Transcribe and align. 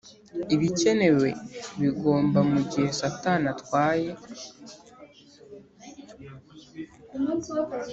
ibikenewe 0.55 1.27
bigomba 1.81 2.39
mugihe 2.51 2.89
satani 2.99 3.45
atwaye 3.53 4.11